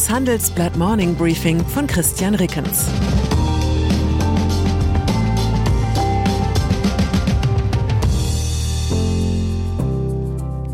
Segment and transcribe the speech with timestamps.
[0.00, 2.86] Das Handelsblatt Morning Briefing von Christian Rickens.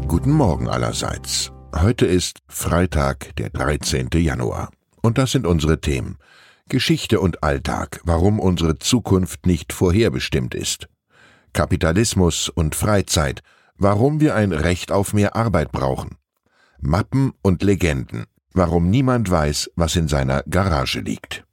[0.07, 1.51] Guten Morgen allerseits.
[1.75, 4.11] Heute ist Freitag, der 13.
[4.15, 4.71] Januar.
[5.03, 6.19] Und das sind unsere Themen.
[6.69, 10.89] Geschichte und Alltag, warum unsere Zukunft nicht vorherbestimmt ist.
[11.53, 13.43] Kapitalismus und Freizeit,
[13.77, 16.17] warum wir ein Recht auf mehr Arbeit brauchen.
[16.79, 21.45] Mappen und Legenden, warum niemand weiß, was in seiner Garage liegt.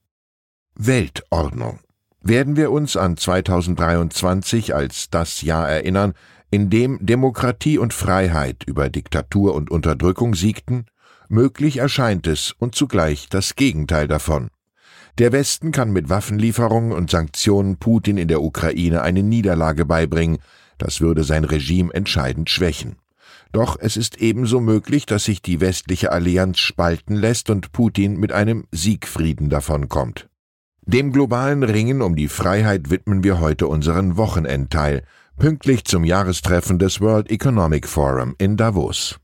[0.75, 1.79] Weltordnung.
[2.21, 6.13] Werden wir uns an 2023 als das Jahr erinnern,
[6.49, 10.85] in dem Demokratie und Freiheit über Diktatur und Unterdrückung siegten?
[11.27, 14.49] Möglich erscheint es und zugleich das Gegenteil davon.
[15.17, 20.37] Der Westen kann mit Waffenlieferungen und Sanktionen Putin in der Ukraine eine Niederlage beibringen,
[20.77, 22.95] das würde sein Regime entscheidend schwächen.
[23.51, 28.31] Doch es ist ebenso möglich, dass sich die westliche Allianz spalten lässt und Putin mit
[28.31, 30.27] einem Siegfrieden davonkommt.
[30.85, 35.03] Dem globalen Ringen um die Freiheit widmen wir heute unseren Wochenendteil,
[35.37, 39.19] pünktlich zum Jahrestreffen des World Economic Forum in Davos.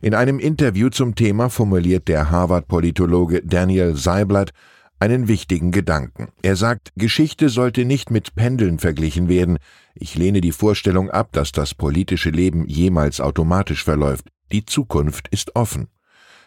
[0.00, 4.52] In einem Interview zum Thema formuliert der Harvard-Politologe Daniel Seiblatt
[5.00, 6.28] einen wichtigen Gedanken.
[6.42, 9.58] Er sagt, Geschichte sollte nicht mit Pendeln verglichen werden.
[9.94, 14.28] Ich lehne die Vorstellung ab, dass das politische Leben jemals automatisch verläuft.
[14.52, 15.88] Die Zukunft ist offen.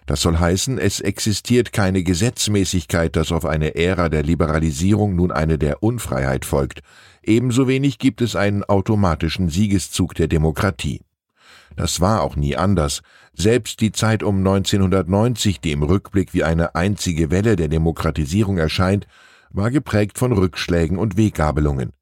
[0.06, 5.58] Das soll heißen, es existiert keine Gesetzmäßigkeit, dass auf eine Ära der Liberalisierung nun eine
[5.58, 6.82] der Unfreiheit folgt.
[7.24, 11.02] Ebenso wenig gibt es einen automatischen Siegeszug der Demokratie.
[11.76, 13.02] Das war auch nie anders.
[13.34, 19.08] Selbst die Zeit um 1990, die im Rückblick wie eine einzige Welle der Demokratisierung erscheint,
[19.52, 21.94] war geprägt von Rückschlägen und Weggabelungen.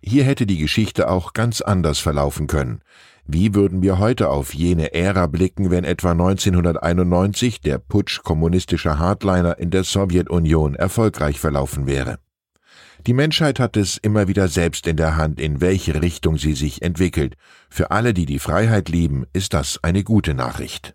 [0.00, 2.80] Hier hätte die Geschichte auch ganz anders verlaufen können.
[3.26, 9.58] Wie würden wir heute auf jene Ära blicken, wenn etwa 1991 der Putsch kommunistischer Hardliner
[9.58, 12.18] in der Sowjetunion erfolgreich verlaufen wäre?
[13.06, 16.82] Die Menschheit hat es immer wieder selbst in der Hand, in welche Richtung sie sich
[16.82, 17.36] entwickelt.
[17.70, 20.94] Für alle, die die Freiheit lieben, ist das eine gute Nachricht.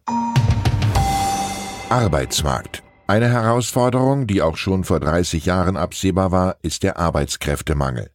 [1.89, 2.83] Arbeitsmarkt.
[3.07, 8.09] Eine Herausforderung, die auch schon vor 30 Jahren absehbar war, ist der Arbeitskräftemangel.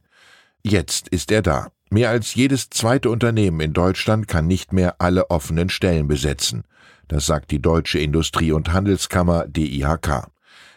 [0.63, 1.69] Jetzt ist er da.
[1.91, 6.65] Mehr als jedes zweite Unternehmen in Deutschland kann nicht mehr alle offenen Stellen besetzen.
[7.07, 10.27] Das sagt die Deutsche Industrie- und Handelskammer DIHK.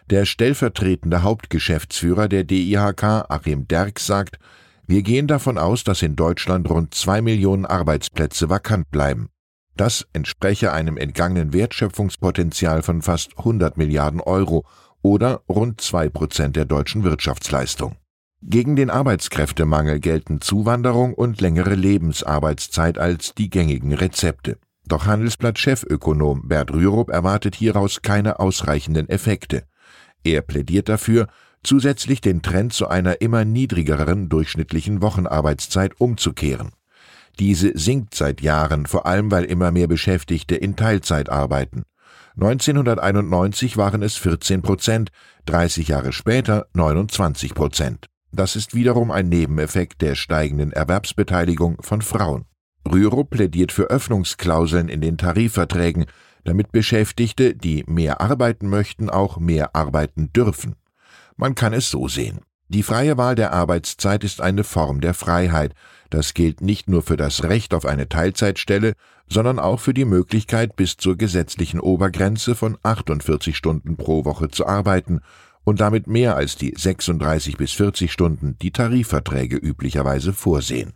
[0.10, 4.40] Der stellvertretende Hauptgeschäftsführer der DIHK, Achim Derk, sagt,
[4.88, 9.30] wir gehen davon aus, dass in Deutschland rund zwei Millionen Arbeitsplätze vakant bleiben.
[9.78, 14.66] Das entspreche einem entgangenen Wertschöpfungspotenzial von fast 100 Milliarden Euro
[15.02, 17.96] oder rund zwei Prozent der deutschen Wirtschaftsleistung.
[18.44, 24.58] Gegen den Arbeitskräftemangel gelten Zuwanderung und längere Lebensarbeitszeit als die gängigen Rezepte.
[24.88, 29.64] Doch Handelsblatt-Chefökonom Bert Rürup erwartet hieraus keine ausreichenden Effekte.
[30.24, 31.28] Er plädiert dafür,
[31.64, 36.72] zusätzlich den Trend zu einer immer niedrigeren durchschnittlichen Wochenarbeitszeit umzukehren.
[37.40, 41.84] Diese sinkt seit Jahren, vor allem weil immer mehr Beschäftigte in Teilzeit arbeiten.
[42.36, 45.10] 1991 waren es 14 Prozent,
[45.46, 48.08] 30 Jahre später 29 Prozent.
[48.32, 52.46] Das ist wiederum ein Nebeneffekt der steigenden Erwerbsbeteiligung von Frauen.
[52.90, 56.06] Rürup plädiert für Öffnungsklauseln in den Tarifverträgen,
[56.44, 60.76] damit Beschäftigte, die mehr arbeiten möchten, auch mehr arbeiten dürfen.
[61.38, 62.42] Man kann es so sehen.
[62.68, 65.74] Die freie Wahl der Arbeitszeit ist eine Form der Freiheit.
[66.10, 68.94] Das gilt nicht nur für das Recht auf eine Teilzeitstelle,
[69.28, 74.66] sondern auch für die Möglichkeit, bis zur gesetzlichen Obergrenze von 48 Stunden pro Woche zu
[74.68, 75.20] arbeiten
[75.64, 80.94] und damit mehr als die 36 bis 40 Stunden, die Tarifverträge üblicherweise vorsehen.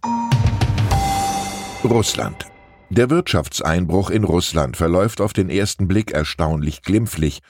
[1.83, 2.47] Russland
[2.89, 7.41] der Wirtschaftseinbruch in Russland verläuft auf den ersten Blick erstaunlich glimpflich.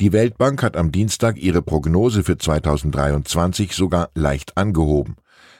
[0.00, 5.16] Die Weltbank hat am Dienstag ihre Prognose für 2023 sogar leicht angehoben.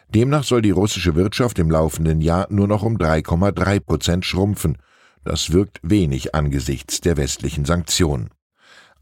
[0.08, 4.78] Demnach soll die russische Wirtschaft im laufenden Jahr nur noch um 3,3 Prozent schrumpfen.
[5.25, 8.30] Das wirkt wenig angesichts der westlichen Sanktionen.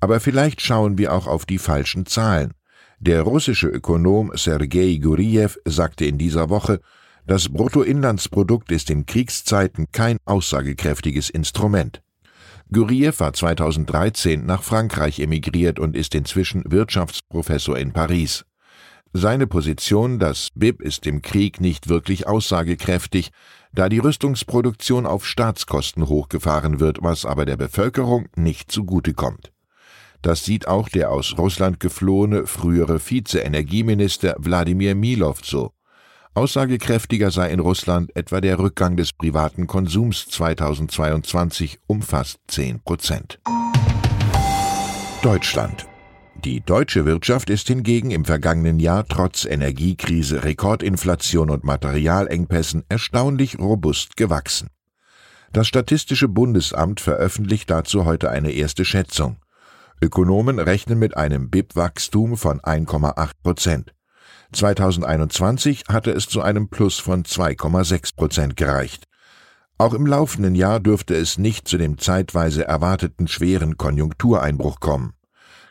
[0.00, 2.52] Aber vielleicht schauen wir auch auf die falschen Zahlen.
[2.98, 6.80] Der russische Ökonom Sergei Guriev sagte in dieser Woche,
[7.26, 12.02] das Bruttoinlandsprodukt ist in Kriegszeiten kein aussagekräftiges Instrument.
[12.72, 18.44] Guriev war 2013 nach Frankreich emigriert und ist inzwischen Wirtschaftsprofessor in Paris.
[19.12, 23.30] Seine Position, das BIP ist im Krieg nicht wirklich aussagekräftig,
[23.74, 29.52] da die Rüstungsproduktion auf Staatskosten hochgefahren wird, was aber der Bevölkerung nicht zugutekommt.
[30.22, 35.72] Das sieht auch der aus Russland geflohene frühere Vize-Energieminister Wladimir Milov so.
[36.34, 43.38] Aussagekräftiger sei in Russland etwa der Rückgang des privaten Konsums 2022 um fast 10 Prozent.
[45.22, 45.86] Deutschland.
[46.42, 54.16] Die deutsche Wirtschaft ist hingegen im vergangenen Jahr trotz Energiekrise, Rekordinflation und Materialengpässen erstaunlich robust
[54.16, 54.68] gewachsen.
[55.52, 59.36] Das Statistische Bundesamt veröffentlicht dazu heute eine erste Schätzung.
[60.00, 63.92] Ökonomen rechnen mit einem BIP-Wachstum von 1,8 Prozent.
[64.52, 69.04] 2021 hatte es zu einem Plus von 2,6 Prozent gereicht.
[69.78, 75.14] Auch im laufenden Jahr dürfte es nicht zu dem zeitweise erwarteten schweren Konjunktureinbruch kommen.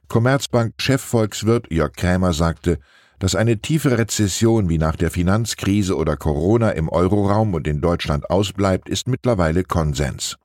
[0.10, 2.80] Commerzbank-Chefvolkswirt Jörg Krämer sagte,
[3.20, 8.30] dass eine tiefe Rezession wie nach der Finanzkrise oder Corona im Euroraum und in Deutschland
[8.30, 10.38] ausbleibt, ist mittlerweile Konsens.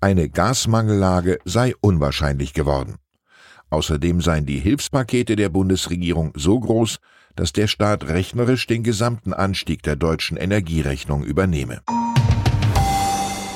[0.00, 2.96] Eine Gasmangellage sei unwahrscheinlich geworden.
[3.70, 6.98] Außerdem seien die Hilfspakete der Bundesregierung so groß,
[7.40, 11.80] dass der Staat rechnerisch den gesamten Anstieg der deutschen Energierechnung übernehme.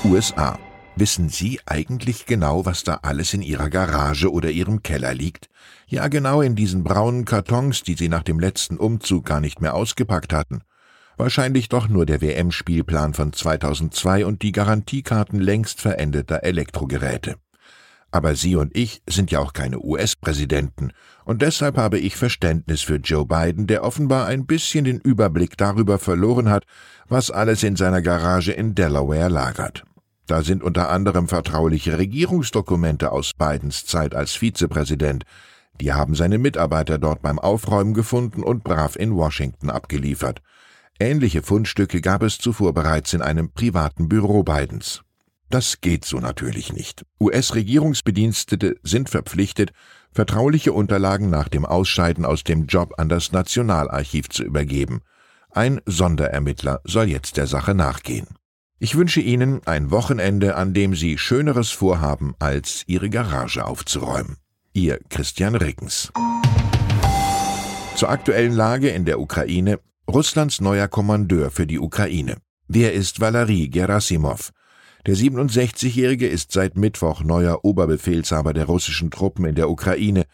[0.07, 0.59] USA.
[0.97, 5.51] Wissen Sie eigentlich genau, was da alles in Ihrer Garage oder Ihrem Keller liegt?
[5.87, 9.75] Ja, genau in diesen braunen Kartons, die Sie nach dem letzten Umzug gar nicht mehr
[9.75, 10.63] ausgepackt hatten.
[11.19, 17.37] Wahrscheinlich doch nur der WM-Spielplan von 2002 und die Garantiekarten längst verendeter Elektrogeräte.
[18.15, 20.93] Aber Sie und ich sind ja auch keine US-Präsidenten,
[21.25, 25.99] und deshalb habe ich Verständnis für Joe Biden, der offenbar ein bisschen den Überblick darüber
[25.99, 26.63] verloren hat,
[27.09, 29.83] was alles in seiner Garage in Delaware lagert.
[30.29, 35.25] Da sind unter anderem vertrauliche Regierungsdokumente aus Bidens Zeit als Vizepräsident.
[35.81, 40.41] Die haben seine Mitarbeiter dort beim Aufräumen gefunden und brav in Washington abgeliefert.
[41.01, 45.04] Ähnliche Fundstücke gab es zuvor bereits in einem privaten Büro Bidens.
[45.55, 47.07] Das geht so natürlich nicht.
[47.21, 49.71] US-Regierungsbedienstete sind verpflichtet,
[50.11, 55.03] vertrauliche Unterlagen nach dem Ausscheiden aus dem Job an das Nationalarchiv zu übergeben.
[55.53, 58.27] Ein Sonderermittler soll jetzt der Sache nachgehen.
[58.81, 64.39] Ich wünsche Ihnen ein Wochenende, an dem Sie Schöneres vorhaben, als Ihre Garage aufzuräumen.
[64.73, 66.13] Ihr Christian Rickens.
[67.95, 69.79] Zur aktuellen Lage in der Ukraine.
[70.11, 72.39] Russlands neuer Kommandeur für die Ukraine.
[72.67, 74.51] Wer ist Valery Gerasimov?
[75.07, 80.25] Der 67-Jährige ist seit Mittwoch neuer Oberbefehlshaber der russischen Truppen in der Ukraine.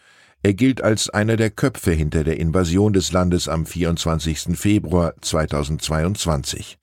[0.43, 4.57] Er gilt als einer der Köpfe hinter der Invasion des Landes am 24.
[4.57, 6.77] Februar 2022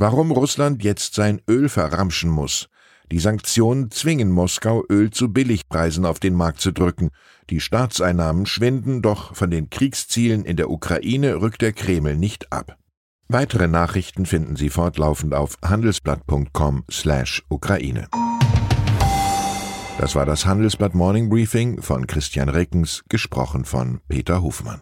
[0.00, 2.68] warum Russland jetzt sein Öl verramschen muss.
[3.12, 7.10] Die Sanktionen zwingen Moskau, Öl zu Billigpreisen auf den Markt zu drücken.
[7.50, 12.79] Die Staatseinnahmen schwinden, doch von den Kriegszielen in der Ukraine rückt der Kreml nicht ab.
[13.32, 18.08] Weitere Nachrichten finden Sie fortlaufend auf handelsblatt.com/Ukraine.
[19.98, 24.80] Das war das Handelsblatt Morning Briefing von Christian Reckens, gesprochen von Peter Hofmann.